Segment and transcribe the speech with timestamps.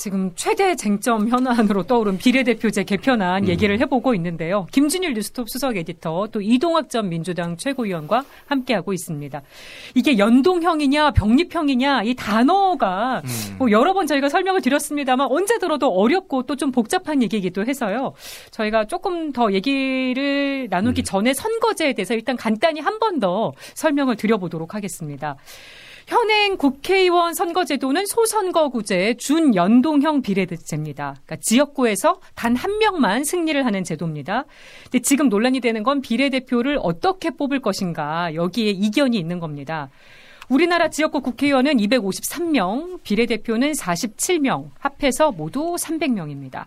[0.00, 3.48] 지금 최대 쟁점 현안으로 떠오른 비례대표제 개편안 음.
[3.48, 4.66] 얘기를 해보고 있는데요.
[4.72, 9.42] 김준일 뉴스톱 수석 에디터 또 이동학 전 민주당 최고위원과 함께하고 있습니다.
[9.94, 13.56] 이게 연동형이냐 병립형이냐 이 단어가 음.
[13.58, 18.12] 뭐 여러 번 저희가 설명을 드렸습니다만 언제 들어도 어렵고 또 좀 복잡한 얘기이기도 해서요.
[18.50, 21.04] 저희가 조금 더 얘기를 나누기 음.
[21.04, 25.36] 전에 선거제에 대해서 일단 간단히 한 번 더 설명을 드려보도록 하겠습니다.
[26.10, 31.14] 현행 국회의원 선거제도는 소선거구제 준연동형 비례제입니다.
[31.24, 34.44] 그러니까 지역구에서 단 한 명만 승리를 하는 제도입니다.
[34.82, 39.88] 근데 지금 논란이 되는 건 비례대표를 어떻게 뽑을 것인가 여기에 이견이 있는 겁니다.
[40.48, 46.64] 우리나라 지역구 국회의원은 253명, 비례대표는 47명, 합해서 모두 300명입니다.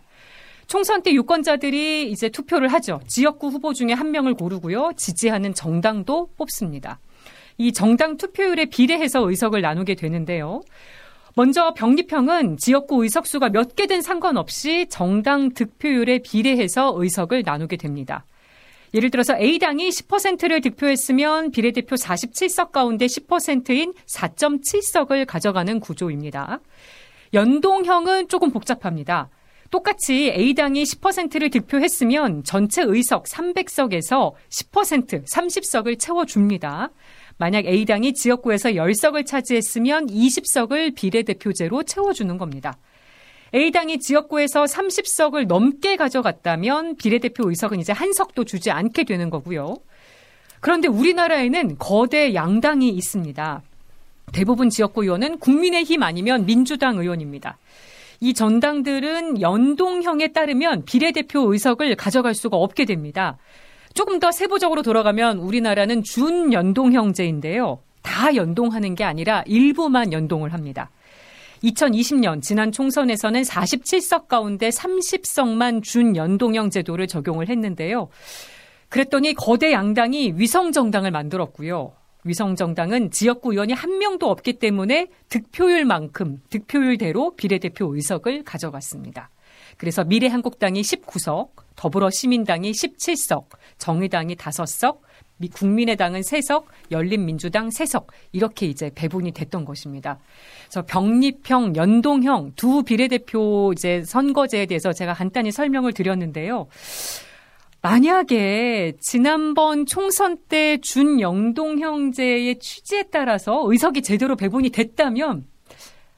[0.67, 3.01] 총선 때 유권자들이 이제 투표를 하죠.
[3.07, 4.93] 지역구 후보 중에 한 명을 고르고요.
[4.95, 6.99] 지지하는 정당도 뽑습니다.
[7.57, 10.61] 이 정당 투표율에 비례해서 의석을 나누게 되는데요.
[11.35, 18.25] 먼저 병립형은 지역구 의석수가 몇개된 상관없이 정당 득표율에 비례해서 의석을 나누게 됩니다.
[18.93, 26.59] 예를 들어서 A당이 10%를 득표했으면 비례대표 47석 가운데 10%인 4.7석을 가져가는 구조입니다.
[27.33, 29.29] 연동형은 조금 복잡합니다.
[29.71, 36.91] 똑같이 A당이 10%를 득표했으면 전체 의석 300석에서 10% 30석을 채워줍니다.
[37.37, 42.77] 만약 A당이 지역구에서 10석을 차지했으면 20석을 비례대표제로 채워주는 겁니다.
[43.53, 49.75] A당이 지역구에서 30석을 넘게 가져갔다면 비례대표 의석은 이제 한 석도 주지 않게 되는 거고요.
[50.59, 53.61] 그런데 우리나라에는 거대 양당이 있습니다.
[54.31, 57.57] 대부분 지역구 의원은 국민의힘 아니면 민주당 의원입니다.
[58.21, 63.37] 이 전당들은 연동형에 따르면 비례대표 의석을 가져갈 수가 없게 됩니다.
[63.93, 67.79] 조금 더 세부적으로 돌아가면 우리나라는 준연동 형제인데요.
[68.01, 70.89] 다 연동하는 게 아니라 일부만 연동을 합니다.
[71.63, 78.09] 2020년 지난 총선에서는 47석 가운데 30석만 준연동형 제도를 적용을 했는데요.
[78.89, 81.93] 그랬더니 거대 양당이 위성정당을 만들었고요.
[82.25, 89.29] 위성정당은 지역구 의원이 한 명도 없기 때문에 득표율만큼 득표율대로 비례대표 의석을 가져갔습니다.
[89.77, 93.45] 그래서 미래한국당이 19석, 더불어시민당이 17석,
[93.77, 94.99] 정의당이 5석,
[95.53, 100.19] 국민의당은 3석, 열린민주당 3석 이렇게 이제 배분이 됐던 것입니다.
[100.65, 106.67] 그래서 병립형, 연동형 두 비례대표 이제 선거제에 대해서 제가 간단히 설명을 드렸는데요.
[107.81, 115.45] 만약에 지난번 총선 때 준영동형제의 취지에 따라서 의석이 제대로 배분이 됐다면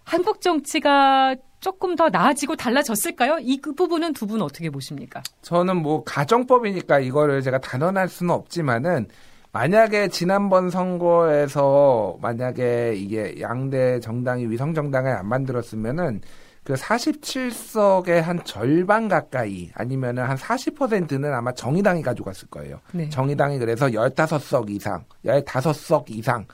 [0.04, 3.40] 한국 정치가 조금 더 나아지고 달라졌을까요?
[3.42, 5.24] 이 그 부분은 두 분 어떻게 보십니까?
[5.42, 9.08] 저는 뭐 가정법이니까 이거를 제가 단언할 수는 없지만은
[9.52, 16.22] 만약에 지난번 선거에서 만약에 이게 양대 정당이 위성 정당을 안 만들었으면은
[16.64, 22.80] 그 47석의 한 절반 가까이 아니면은 한 40%는 아마 정의당이 가져갔을 거예요.
[22.92, 23.10] 네.
[23.10, 26.46] 정의당이 그래서 15석 이상, 15석 이상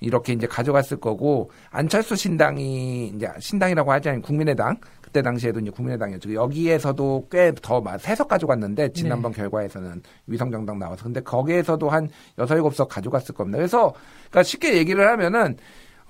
[0.00, 6.34] 이렇게 이제 가져갔을 거고 안철수 신당이 이제 신당이라고 하지 않으면 국민의당 그때 당시에도 이제 국민의당이었죠.
[6.34, 9.38] 여기에서도 꽤 더 세석 가져갔는데 지난번 네.
[9.38, 13.56] 결과에서는 위성정당 나와서 근데 거기에서도 한 여섯 일곱 석 가져갔을 겁니다.
[13.58, 13.92] 그래서
[14.30, 15.56] 그러니까 쉽게 얘기를 하면은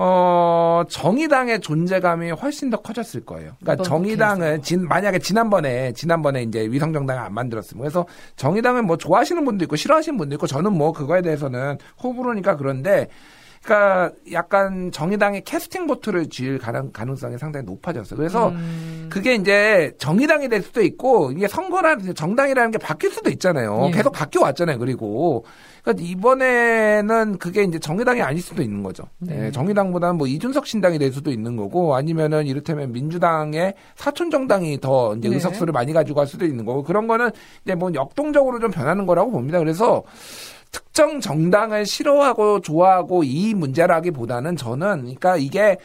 [0.01, 3.53] 어, 정의당의 존재감이 훨씬 더 커졌을 거예요.
[3.61, 7.83] 그러니까 정의당은 진, 만약에 지난번에, 지난번에 이제 위성정당을 안 만들었으면.
[7.83, 8.07] 그래서
[8.37, 13.09] 정의당은 뭐 좋아하시는 분도 있고 싫어하시는 분도 있고 저는 뭐 그거에 대해서는 호불호니까 그런데
[13.63, 18.17] 그러니까 약간 정의당의 캐스팅 보트를 쥐을 가능, 가능성이 상당히 높아졌어요.
[18.17, 23.87] 그래서 음, 그게 이제 정의당이 될 수도 있고 이게 선거라는 정당이라는 게 바뀔 수도 있잖아요.
[23.89, 23.91] 예.
[23.91, 24.79] 계속 바뀌어 왔잖아요.
[24.79, 25.45] 그리고
[25.83, 29.05] 그러니까 이번에는 그게 이제 정의당이 아닐 수도 있는 거죠.
[29.19, 29.47] 네.
[29.47, 35.15] 예, 정의당보다는 뭐 이준석 신당이 될 수도 있는 거고 아니면은 이를테면 민주당의 사촌 정당이 더
[35.17, 35.35] 이제 네.
[35.35, 37.31] 의석수를 많이 가지고 갈 수도 있는 거고 그런 거는
[37.65, 39.59] 이제 뭐 역동적으로 좀 변하는 거라고 봅니다.
[39.59, 40.03] 그래서
[40.71, 45.77] 특정 정당을 싫어하고 좋아하고 이 문제라기보다는 저는 그러니까 이게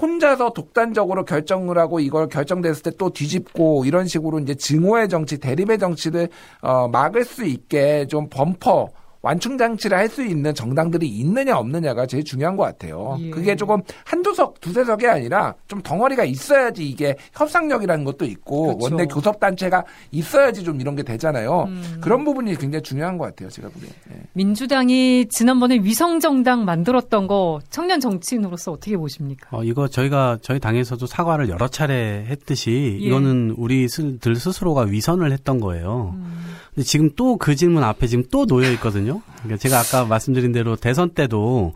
[0.00, 5.78] 혼자서 독단적으로 결정을 하고 이걸 결정됐을 때 또 뒤집고 이런 식으로 이제 증오의 정치, 대립의
[5.78, 6.28] 정치를
[6.60, 8.88] 어 막을 수 있게 좀 범퍼
[9.22, 13.16] 완충 장치를 할 수 있는 정당들이 있느냐 없느냐가 제일 중요한 것 같아요.
[13.20, 13.30] 예.
[13.30, 18.84] 그게 조금 한두 석, 두세 석이 아니라 좀 덩어리가 있어야지 이게 협상력이라는 것도 있고 그렇죠.
[18.84, 21.64] 원내 교섭 단체가 있어야지 좀 이런 게 되잖아요.
[21.68, 21.98] 음.
[22.00, 23.50] 그런 부분이 굉장히 중요한 것 같아요.
[23.50, 23.88] 제가 보기에.
[24.12, 24.22] 예.
[24.32, 29.48] 민주당이 지난번에 위성 정당 만들었던 거 청년 정치인으로서 어떻게 보십니까?
[29.50, 33.06] 어, 이거 저희가 저희 당에서도 사과를 여러 차례 했듯이 예.
[33.06, 36.14] 이거는 우리들 스스로가 위선을 했던 거예요.
[36.16, 36.38] 음.
[36.74, 39.07] 근데 지금 또 그 질문 앞에 지금 또 놓여 있거든요.
[39.42, 41.74] 그러니까 제가 아까 말씀드린 대로 대선 때도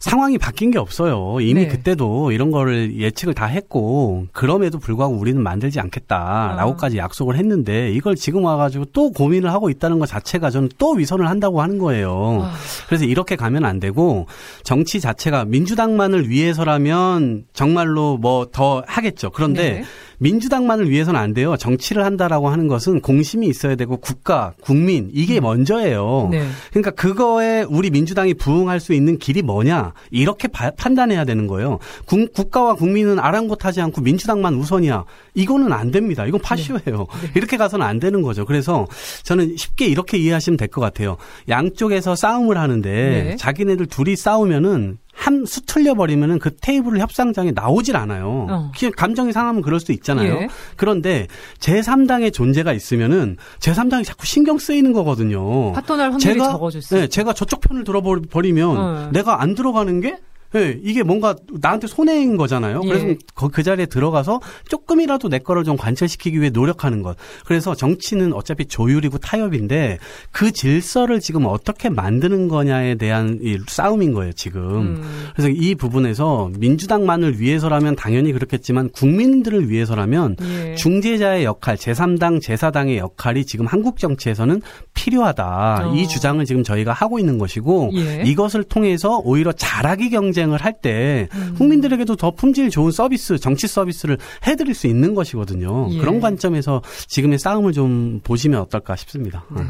[0.00, 1.40] 상황이 바뀐 게 없어요.
[1.42, 1.68] 이미 네.
[1.68, 7.04] 그때도 이런 거를 예측을 다 했고 그럼에도 불구하고 우리는 만들지 않겠다라고까지 아.
[7.04, 11.60] 약속을 했는데 이걸 지금 와가지고 또 고민을 하고 있다는 것 자체가 저는 또 위선을 한다고
[11.60, 12.40] 하는 거예요.
[12.44, 12.54] 아.
[12.86, 14.26] 그래서 이렇게 가면 안 되고
[14.62, 19.28] 정치 자체가 민주당만을 위해서라면 정말로 뭐 더 하겠죠.
[19.30, 19.84] 그런데 네.
[20.20, 21.56] 민주당만을 위해서는 안 돼요.
[21.56, 26.28] 정치를 한다라고 하는 것은 공심이 있어야 되고 국가, 국민 이게 먼저예요.
[26.30, 26.46] 네.
[26.70, 31.78] 그러니까 그거에 우리 민주당이 부응할 수 있는 길이 뭐냐 이렇게 바- 판단해야 되는 거예요.
[32.04, 35.04] 국, 국가와 국민은 아랑곳하지 않고 민주당만 우선이야.
[35.34, 36.26] 이거는 안 됩니다.
[36.26, 37.06] 이건 파쇼예요.
[37.34, 38.44] 이렇게 가서는 안 되는 거죠.
[38.44, 38.86] 그래서
[39.24, 41.16] 저는 쉽게 이렇게 이해하시면 될 것 같아요.
[41.48, 42.90] 양쪽에서 싸움을 하는데
[43.30, 43.36] 네.
[43.36, 48.46] 자기네들 둘이 싸우면은 한 수틀려 버리면은 그 테이블 협상장에 나오질 않아요.
[48.50, 48.72] 어.
[48.96, 50.34] 감정이 상하면 그럴 수 있잖아요.
[50.34, 50.48] 예.
[50.76, 51.26] 그런데
[51.58, 55.72] 제3당의 존재가 있으면은 제3당이 자꾸 신경 쓰이는 거거든요.
[55.72, 57.00] 파토날 확률이 적어졌어요.
[57.00, 59.10] 네, 제가 저쪽 편을 들어버리면 어.
[59.12, 60.16] 내가 안 들어가는 게
[60.52, 62.80] 네, 이게 뭔가 나한테 손해인 거잖아요.
[62.84, 62.88] 예.
[62.88, 67.16] 그래서 그, 그 자리에 들어가서 조금이라도 내 거를 좀 관철시키기 위해 노력하는 것.
[67.44, 69.98] 그래서 정치는 어차피 조율이고 타협인데
[70.32, 74.62] 그 질서를 지금 어떻게 만드는 거냐에 대한 이 싸움인 거예요, 지금.
[74.62, 75.28] 음.
[75.34, 80.74] 그래서 이 부분에서 민주당만을 위해서라면 당연히 그렇겠지만 국민들을 위해서라면 예.
[80.74, 84.62] 중재자의 역할, 제3당, 제4당의 역할이 지금 한국 정치에서는
[84.94, 85.90] 필요하다.
[85.90, 85.94] 어.
[85.94, 88.22] 이 주장을 지금 저희가 하고 있는 것이고 예.
[88.26, 91.54] 이것을 통해서 오히려 잘하기 경 쟁을 할때 음.
[91.58, 94.16] 국민들에게도 더 품질 좋은 서비스, 정치 서비스를
[94.46, 95.88] 해드릴 수 있는 것이거든요.
[95.90, 95.98] 예.
[95.98, 99.44] 그런 관점에서 지금의 싸움을 좀 보시면 어떨까 싶습니다.
[99.54, 99.62] 네.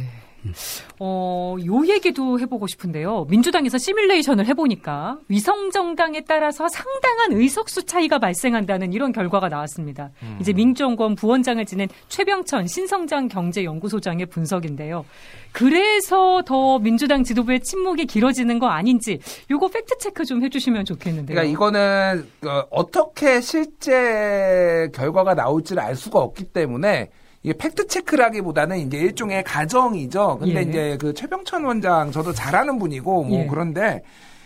[0.99, 3.27] 어, 요 얘기도 해보고 싶은데요.
[3.29, 10.11] 민주당에서 시뮬레이션을 해보니까 위성정당에 따라서 상당한 의석수 차이가 발생한다는 이런 결과가 나왔습니다.
[10.41, 15.05] 이제 민정권 부원장을 지낸 최병천 신성장 경제연구소장의 분석인데요.
[15.53, 19.19] 그래서 더 민주당 지도부의 침묵이 길어지는 거 아닌지
[19.51, 21.35] 요거 팩트 체크 좀 해주시면 좋겠는데요.
[21.35, 27.11] 그러니까 이거는 어, 어떻게 실제 결과가 나올지를 알 수가 없기 때문에
[27.43, 30.39] 이게 팩트 체크라기보다는 이제 일종의 가정이죠.
[30.39, 30.63] 근데 예.
[30.63, 33.47] 이제 그 최병천 원장 저도 잘하는 분이고 뭐 예.
[33.47, 34.03] 그런데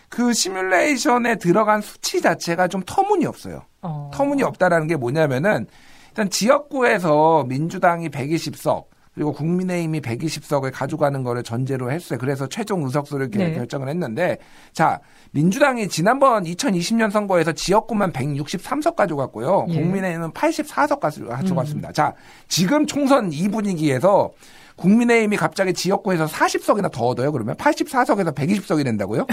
[0.09, 3.63] 그 시뮬레이션에 들어간 수치 자체가 좀 터무니없어요.
[3.83, 4.11] 어.
[4.15, 5.67] 터무니없다라는 게 뭐냐면은
[6.11, 12.19] 일단 지역구에서 민주당이 120석 그리고 국민의힘이 120석을 가져가는 거를 전제로 했어요.
[12.19, 13.55] 그래서 최종 의석수를 개- 네.
[13.55, 14.39] 결정을 했는데
[14.73, 14.99] 자
[15.31, 19.67] 민주당이 지난번 2020년 선거에서 지역구만 163석 가져갔고요.
[19.69, 19.75] 예.
[19.81, 21.93] 국민의힘은 84석 가져갔습니다.
[21.93, 22.15] 자
[22.49, 24.33] 지금 총선 이 분위기에서
[24.77, 27.31] 국민의힘이 갑자기 지역구에서 40석이나 더 얻어요.
[27.31, 29.27] 그러면 84석에서 120석이 된다고요?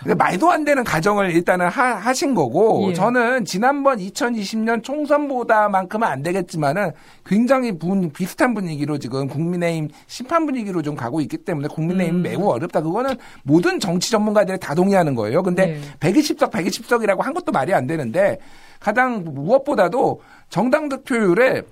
[0.00, 2.94] 근데 말도 안 되는 가정을 일단은 하, 신 거고 예.
[2.94, 6.92] 저는 지난번 2020년 총선보다만큼은 안 되겠지만은
[7.24, 12.22] 굉장히 분, 비슷한 분위기로 지금 국민의힘 심판 분위기로 좀 가고 있기 때문에 국민의힘 음.
[12.22, 12.82] 매우 어렵다.
[12.82, 15.42] 그거는 모든 정치 전문가들이 다 동의하는 거예요.
[15.42, 15.80] 근데 네.
[16.00, 18.38] 120석, 120석이라고 한 것도 말이 안 되는데
[18.78, 20.20] 가장 무엇보다도
[20.50, 21.62] 정당 득표율에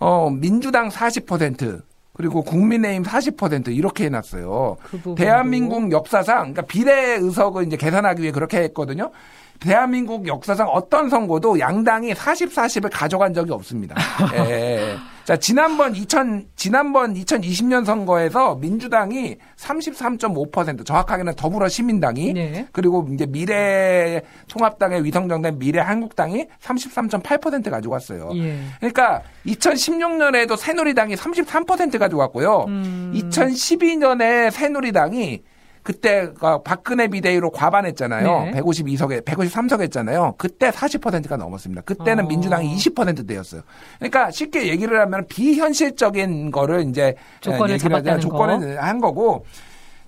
[0.00, 1.87] 어, 민주당 40%
[2.18, 4.76] 그리고 국민의힘 40% 이렇게 해놨어요.
[4.82, 5.14] 그.
[5.16, 9.12] 대한민국 역사상 그러니까 비례 의석을 이제 계산하기 위해 그렇게 했거든요.
[9.60, 13.96] 대한민국 역사상 어떤 선거도 양당이 40, 40을 가져간 적이 없습니다.
[14.34, 14.96] 예.
[15.24, 22.66] 자, 지난번 2000, 지난번 2020년 선거에서 민주당이 33.5% 정확하게는 더불어 시민당이 네.
[22.72, 28.30] 그리고 이제 미래 통합당의 위성정당 미래 한국당이 33.8% 가져갔어요.
[28.36, 28.58] 예.
[28.78, 32.64] 그러니까 2016년에도 새누리당이 33% 가져갔고요.
[32.68, 33.12] 음.
[33.14, 35.42] 2012년에 새누리당이
[35.88, 38.44] 그때가 박근혜 비대위로 과반했잖아요.
[38.44, 38.60] 네.
[38.60, 40.34] 152석에 153석 했잖아요.
[40.36, 41.80] 그때 40%가 넘었습니다.
[41.80, 42.28] 그때는 어.
[42.28, 43.62] 민주당이 20%대였어요.
[43.98, 49.46] 그러니까 쉽게 얘기를 하면 비현실적인 거를 이제 조건을 하자면 잡았다는 조건을 한 거고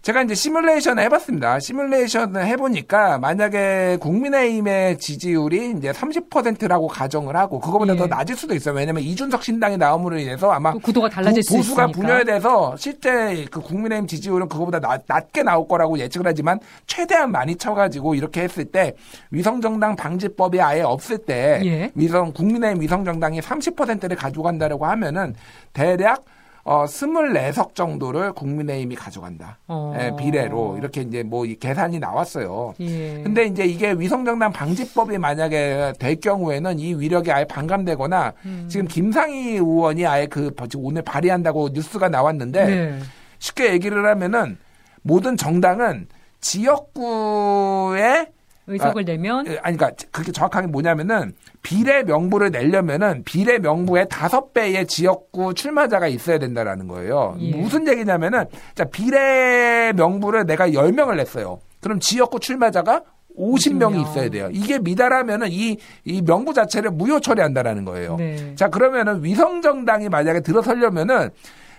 [0.02, 1.60] 제가 이제 시뮬레이션을 해봤습니다.
[1.60, 7.98] 시뮬레이션을 해보니까 만약에 국민의힘의 지지율이 이제 30%라고 가정을 하고 그거보다 예.
[7.98, 8.74] 더 낮을 수도 있어요.
[8.74, 12.00] 왜냐면 이준석 신당이 나옴으로 인해서 아마 또 구도가 달라질 수 보수가 있으니까.
[12.00, 18.14] 분열돼서 실제 그 국민의힘 지지율은 그거보다 낮, 낮게 나올 거라고 예측을 하지만 최대한 많이 쳐가지고
[18.14, 18.94] 이렇게 했을 때
[19.30, 21.90] 위성정당 방지법이 아예 없을 때 예.
[21.94, 25.34] 위성 국민의힘 위성정당이 30%를 가져간다라고 하면은
[25.74, 26.24] 대략
[26.70, 29.58] 어 24석 정도를 국민의힘이 가져간다.
[29.66, 29.92] 어.
[29.98, 32.74] 예, 비례로 이렇게 이제 뭐이 계산이 나왔어요.
[32.78, 33.22] 예.
[33.24, 38.66] 근데 이제 이게 위성정당 방지법이 만약에 될 경우에는 이 위력이 아예 반감되거나 음.
[38.70, 42.98] 지금 김상희 의원이 아예 그 오늘 발의한다고 뉴스가 나왔는데 네.
[43.40, 44.56] 쉽게 얘기를 하면은
[45.02, 46.06] 모든 정당은
[46.40, 48.28] 지역구에
[48.70, 54.86] 의석을 내면 예, 아니 그러니까 그게 정확하게 뭐냐면은 비례 명부를 내려면은 비례 명부의 다섯 배의
[54.86, 57.36] 지역구 출마자가 있어야 된다라는 거예요.
[57.40, 57.54] 예.
[57.56, 61.60] 무슨 얘기냐면은 자 비례 명부를 내가 열명을 냈어요.
[61.80, 63.02] 그럼 지역구 출마자가
[63.38, 64.02] 50명이 50명.
[64.02, 64.48] 있어야 돼요.
[64.52, 68.16] 이게 미달하면은 이, 이 명부 자체를 무효 처리한다라는 거예요.
[68.16, 68.54] 네.
[68.54, 71.30] 자, 그러면은 위성정당이 만약에 들어서려면은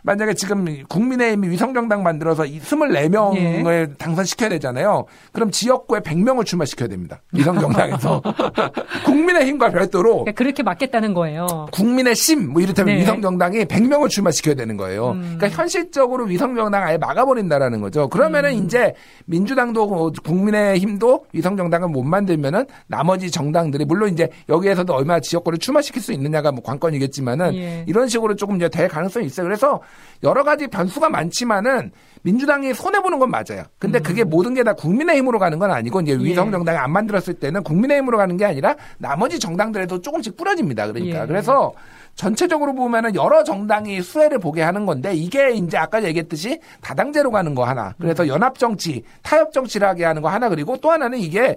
[0.03, 3.93] 만약에 지금 국민의힘이 위성정당 만들어서 이 24명을 예.
[3.97, 5.05] 당선시켜야 되잖아요.
[5.31, 7.21] 그럼 지역구에 100명을 출마시켜야 됩니다.
[7.33, 8.21] 위성정당에서.
[9.05, 11.67] 국민의힘과 별도로 그러니까 그렇게 맞겠다는 거예요.
[11.71, 13.01] 국민의 심, 뭐 이를테면 네.
[13.01, 15.11] 위성정당이 100명을 출마시켜야 되는 거예요.
[15.11, 15.35] 음.
[15.37, 18.09] 그러니까 현실적으로 위성정당 아예 막아버린다라는 거죠.
[18.09, 18.65] 그러면은 음.
[18.65, 18.93] 이제
[19.25, 26.11] 민주당도 뭐 국민의힘도 위성정당을 못 만들면은 나머지 정당들이 물론 이제 여기에서도 얼마나 지역구를 출마시킬 수
[26.13, 27.85] 있느냐가 뭐 관건이겠지만은 예.
[27.87, 29.45] 이런 식으로 조금 이제 될 가능성이 있어요.
[29.45, 29.81] 그래서
[30.23, 31.91] 여러 가지 변수가 많지만은
[32.23, 33.63] 민주당이 손해 보는 건 맞아요.
[33.79, 36.21] 근데 그게 모든 게 다 국민의힘으로 가는 건 아니고 이제 음.
[36.21, 36.25] 예.
[36.25, 40.85] 위성 정당이 안 만들었을 때는 국민의힘으로 가는 게 아니라 나머지 정당들에도 조금씩 뿌려집니다.
[40.85, 41.25] 그러니까 예.
[41.25, 41.73] 그래서
[42.13, 47.63] 전체적으로 보면은 여러 정당이 수혜를 보게 하는 건데 이게 이제 아까 얘기했듯이 다당제로 가는 거
[47.63, 47.95] 하나.
[47.99, 51.55] 그래서 연합 정치, 타협 정치를 하게 하는 거 하나 그리고 또 하나는 이게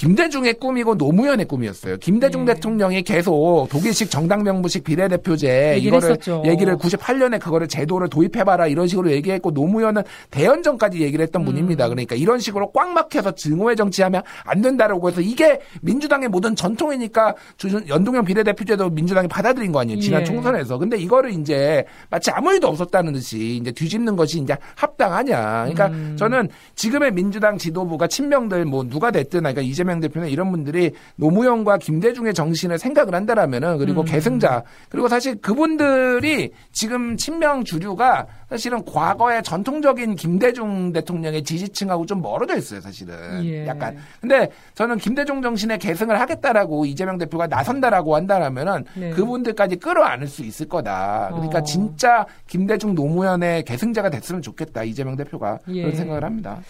[0.00, 1.98] 김대중의 꿈이고 노무현의 꿈이었어요.
[1.98, 2.54] 김대중 예.
[2.54, 6.42] 대통령이 계속 독일식 정당 명부식 비례대표제 얘기를 이거를 했었죠.
[6.46, 11.84] 얘기를 98년에 그거를 제도를 도입해봐라 이런 식으로 얘기했고 노무현은 대연정까지 얘기를 했던 분입니다.
[11.84, 11.90] 음.
[11.90, 17.82] 그러니까 이런 식으로 꽉 막혀서 증오의 정치하면 안 된다라고 해서 이게 민주당의 모든 전통이니까 주-
[17.86, 20.00] 연동형 비례대표제도 민주당이 받아들인 거 아니에요.
[20.00, 20.24] 지난 예.
[20.24, 20.78] 총선에서.
[20.78, 25.36] 근데 이거를 이제 마치 아무 일도 없었다는 듯이 이제 뒤집는 것이 이제 합당하냐.
[25.64, 26.16] 그러니까 음.
[26.18, 32.34] 저는 지금의 민주당 지도부가 친명들 뭐 누가 됐든 그러니까 이재명 대표는 이런 분들이 노무현과 김대중의
[32.34, 34.04] 정신을 생각을 한다라면은 그리고 음.
[34.04, 42.56] 계승자 그리고 사실 그분들이 지금 친명 주류가 사실은 과거의 전통적인 김대중 대통령의 지지층하고 좀 멀어져
[42.56, 43.14] 있어요, 사실은.
[43.44, 43.66] 예.
[43.66, 43.96] 약간.
[44.20, 49.10] 근데 저는 김대중 정신의 계승을 하겠다라고 이재명 대표가 나선다라고 한다라면은 네.
[49.10, 51.28] 그분들까지 끌어안을 수 있을 거다.
[51.30, 51.62] 그러니까 어.
[51.62, 54.82] 진짜 김대중 노무현의 계승자가 됐으면 좋겠다.
[54.82, 55.82] 이재명 대표가 예.
[55.82, 56.60] 그런 생각을 합니다.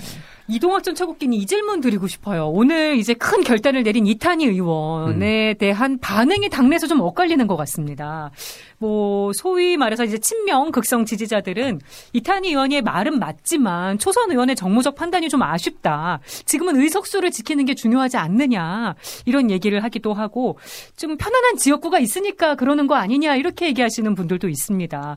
[0.50, 2.48] 이동학 전 최고위원이 이 질문 드리고 싶어요.
[2.48, 8.30] 오늘 이제 큰 결단을 내린 이탄희 의원에 대한 반응이 당내에서 좀 엇갈리는 것 같습니다.
[8.78, 11.80] 뭐 소위 말해서 이제 친명 극성 지지자들은
[12.12, 16.20] 이탄희 의원의 말은 맞지만 초선 의원의 정무적 판단이 좀 아쉽다.
[16.46, 20.58] 지금은 의석수를 지키는 게 중요하지 않느냐 이런 얘기를 하기도 하고
[20.96, 25.16] 좀 편안한 지역구가 있으니까 그러는 거 아니냐 이렇게 얘기하시는 분들도 있습니다.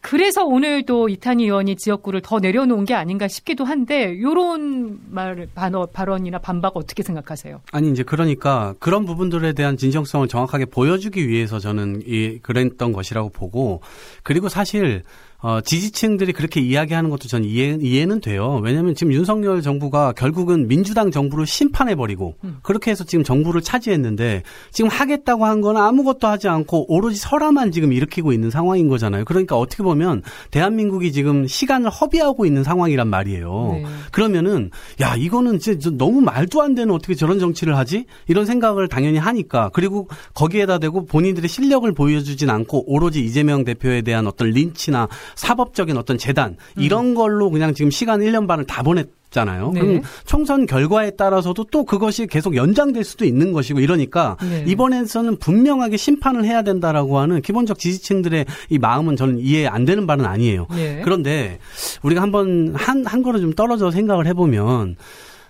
[0.00, 5.86] 그래서 오늘 또 이탄희 의원이 지역구를 더 내려놓은 게 아닌가 싶기도 한데 요런 말 반어,
[5.86, 7.60] 발언이나 반박 어떻게 생각하세요?
[7.72, 13.80] 아니 이제 그러니까 그런 부분들에 대한 진정성을 정확하게 보여주기 위해서 저는 이 그랬던 것이라고 보고
[14.22, 15.02] 그리고 사실
[15.38, 18.60] 어, 지지층들이 그렇게 이야기하는 것도 저는 이해, 이해는 돼요.
[18.62, 25.44] 왜냐하면 지금 윤석열 정부가 결국은 민주당 정부를 심판해버리고 그렇게 해서 지금 정부를 차지했는데 지금 하겠다고
[25.44, 29.24] 한 건 아무것도 하지 않고 오로지 설화만 지금 일으키고 있는 상황인 거잖아요.
[29.24, 33.70] 그러니까 어떻게 보면 대한민국이 지금 시간을 허비하고 있는 상황이란 말이에요.
[33.72, 33.84] 네.
[34.12, 39.18] 그러면은 야 이거는 진짜 너무 말도 안 되는 어떻게 저런 정치를 하지 이런 생각을 당연히
[39.18, 45.96] 하니까 그리고 거기에다 대고 본인들의 실력을 보여주진 않고 오로지 이재명 대표에 대한 어떤 린치나 사법적인
[45.96, 49.72] 어떤 재단 이런 걸로 그냥 지금 시간 1년 반을 다 보냈 잖아요.
[49.74, 49.80] 네.
[49.80, 54.64] 그럼 총선 결과에 따라서도 또 그것이 계속 연장될 수도 있는 것이고 이러니까 네.
[54.66, 60.24] 이번에서는 분명하게 심판을 해야 된다라고 하는 기본적 지지층들의 이 마음은 저는 이해 안 되는 바는
[60.24, 60.68] 아니에요.
[60.70, 61.00] 네.
[61.04, 61.58] 그런데
[62.02, 64.96] 우리가 한번 한, 한 걸음 좀 떨어져 생각을 해보면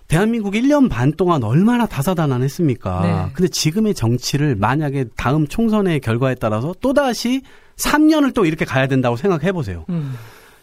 [0.07, 3.01] 대한민국 1년 반 동안 얼마나 다사다난했습니까?
[3.01, 3.31] 네.
[3.33, 7.41] 근데 지금의 정치를 만약에 다음 총선의 결과에 따라서 또 다시
[7.77, 9.85] 3년을 또 이렇게 가야 된다고 생각해 보세요.
[9.89, 10.15] 음.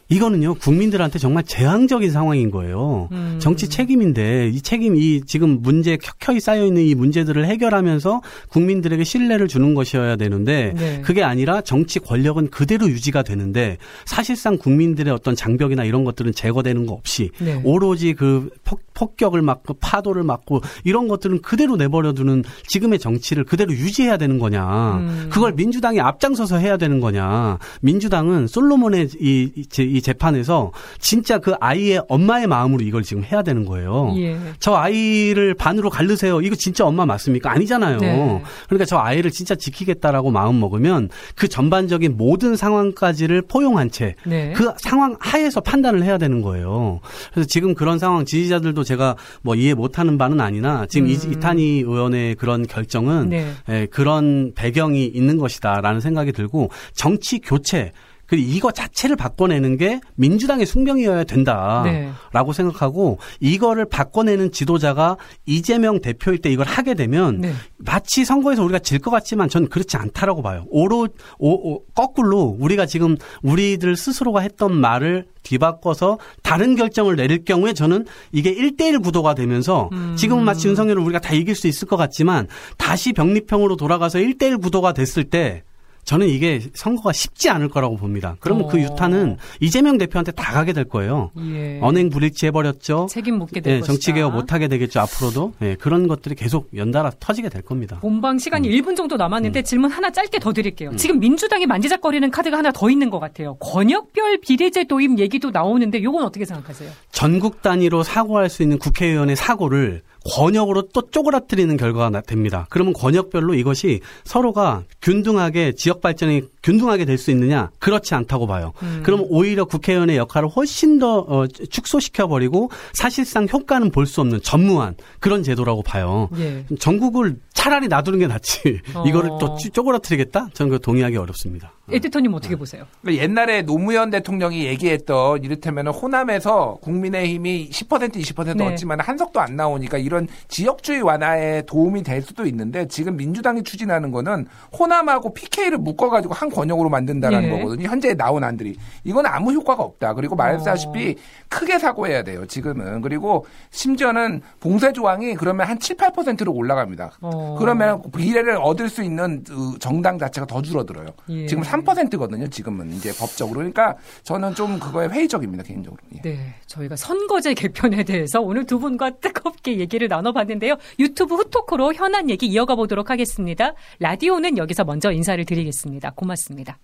[0.08, 3.08] 이거는요 국민들한테 정말 재앙적인 상황인 거예요.
[3.12, 3.38] 음.
[3.40, 9.48] 정치 책임인데 이 책임 이 지금 문제 켜켜이 쌓여 있는 이 문제들을 해결하면서 국민들에게 신뢰를
[9.48, 11.00] 주는 것이어야 되는데 네.
[11.02, 16.92] 그게 아니라 정치 권력은 그대로 유지가 되는데 사실상 국민들의 어떤 장벽이나 이런 것들은 제거되는 거
[16.92, 17.60] 없이 네.
[17.64, 24.18] 오로지 그 폭, 폭격을 막고 파도를 막고 이런 것들은 그대로 내버려두는 지금의 정치를 그대로 유지해야
[24.18, 25.26] 되는 거냐 음.
[25.30, 31.54] 그걸 민주당이 앞장서서 해야 되는 거냐 민주당은 솔로몬의 이, 이, 제- 이 재판에서 진짜 그
[31.60, 34.12] 아이의 엄마의 마음으로 이걸 지금 해야 되는 거예요.
[34.16, 34.36] 예.
[34.58, 36.40] 저 아이를 반으로 갈르세요.
[36.40, 37.50] 이거 진짜 엄마 맞습니까?
[37.52, 37.98] 아니잖아요.
[37.98, 38.42] 네.
[38.66, 44.54] 그러니까 저 아이를 진짜 지키겠다라고 마음 먹으면 그 전반적인 모든 상황까지를 포용한 채그 네.
[44.78, 47.00] 상황 하에서 판단을 해야 되는 거예요.
[47.32, 51.32] 그래서 지금 그런 상황 지지자들도 제가 뭐 이해 못하는 바는 아니나 지금 이- 음.
[51.32, 53.46] 이탄희 의원의 그런 결정은 네.
[53.68, 57.92] 예, 그런 배경이 있는 것이다라는 생각이 들고 정치 교체
[58.26, 62.12] 그리고 이거 자체를 바꿔내는 게 민주당의 숙명이어야 된다라고 네.
[62.52, 65.16] 생각하고 이거를 바꿔내는 지도자가
[65.46, 67.52] 이재명 대표일 때 이걸 하게 되면 네.
[67.78, 70.64] 마치 선거에서 우리가 질 것 같지만 전 그렇지 않다라고 봐요.
[70.70, 77.74] 오로 오, 오, 거꾸로 우리가 지금 우리들 스스로가 했던 말을 뒤바꿔서 다른 결정을 내릴 경우에
[77.74, 80.14] 저는 이게 1대1 구도가 되면서 음.
[80.16, 84.94] 지금 마치 윤석열을 우리가 다 이길 수 있을 것 같지만 다시 병립형으로 돌아가서 1대1 구도가
[84.94, 85.62] 됐을 때
[86.04, 88.36] 저는 이게 선거가 쉽지 않을 거라고 봅니다.
[88.40, 88.70] 그러면 그 어.
[88.72, 91.30] 그 유타는 이재명 대표한테 다 가게 될 거예요.
[91.38, 91.78] 예.
[91.80, 93.06] 언행 불일치 해버렸죠.
[93.10, 95.00] 책임 묻게 될 예, 정치 개혁 못 하게 되겠죠.
[95.00, 97.98] 앞으로도 예, 그런 것들이 계속 연달아 터지게 될 겁니다.
[98.00, 98.72] 본방 시간이 음.
[98.72, 99.64] 1분 정도 남았는데 음.
[99.64, 100.90] 질문 하나 짧게 더 드릴게요.
[100.90, 100.96] 음.
[100.96, 103.54] 지금 민주당이 만지작거리는 카드가 하나 더 있는 것 같아요.
[103.56, 106.90] 권역별 비례제 도입 얘기도 나오는데 이건 어떻게 생각하세요?
[107.12, 112.66] 전국 단위로 사고할 수 있는 국회의원의 사고를 권역으로 또 쪼그라뜨리는 결과가 됩니다.
[112.70, 117.70] 그러면 권역별로 이것이 서로가 균등하게 지역 발전이 균등하게 될 수 있느냐?
[117.78, 118.72] 그렇지 않다고 봐요.
[118.82, 119.02] 음.
[119.04, 124.94] 그럼 오히려 국회의원의 역할을 훨씬 더 어, 축소시켜 버리고 사실상 효과는 볼 수 없는 전무한
[125.20, 126.28] 그런 제도라고 봐요.
[126.38, 126.64] 예.
[126.78, 128.80] 전국을 차라리 놔두는 게 낫지.
[128.94, 129.04] 어.
[129.06, 130.48] 이거를 또 쪼그라뜨리겠다?
[130.52, 131.72] 저는 그 동의하기 어렵습니다.
[131.90, 132.84] 에디터님 어떻게 보세요?
[133.02, 138.66] 그러니까 옛날에 노무현 대통령이 얘기했던 이를테면 호남에서 국민의힘이 10% 20% 네.
[138.66, 140.13] 얻지만 한석도 안 나오니까 이런
[140.48, 144.46] 지역주의 완화에 도움이 될 수도 있는데 지금 민주당이 추진하는 거는
[144.78, 147.62] 호남하고 PK를 묶어가지고 한 권역으로 만든다라는 네.
[147.62, 147.88] 거거든요.
[147.88, 150.14] 현재 나온 안들이 이건 아무 효과가 없다.
[150.14, 151.44] 그리고 말했다시피 어.
[151.48, 152.46] 크게 사고해야 돼요.
[152.46, 157.12] 지금은 그리고 심지어는 봉쇄 조항이 그러면 한 7, 8%로 올라갑니다.
[157.20, 157.56] 어.
[157.58, 161.06] 그러면 비례를 얻을 수 있는 그 정당 자체가 더 줄어들어요.
[161.30, 161.46] 예.
[161.46, 162.48] 지금 3%거든요.
[162.48, 163.58] 지금은 이제 법적으로.
[163.58, 165.62] 그러니까 저는 좀 그거에 회의적입니다.
[165.64, 166.00] 개인적으로.
[166.16, 166.20] 예.
[166.22, 166.54] 네.
[166.66, 170.76] 저희가 선거제 개편에 대해서 오늘 두 분과 뜨겁게 얘기를 나눠봤는데요.
[170.98, 173.74] 유튜브 후토크로 현안 얘기 이어가 보도록 하겠습니다.
[173.98, 176.10] 라디오는 여기서 먼저 인사를 드리겠습니다.
[176.10, 176.78] 고맙습니다.